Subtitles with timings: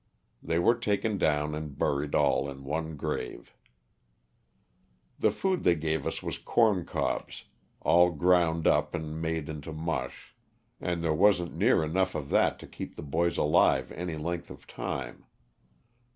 [0.41, 3.53] They were taken down and buried all in one grave.
[5.19, 7.43] The food they gave us was corn cobs,
[7.81, 9.17] all ground up LOSS OF THE SULTANA.
[9.21, 10.35] 339 and made into mush,
[10.79, 14.65] and there wasn't near enough of that to keep the boys alive any length of
[14.65, 15.25] time.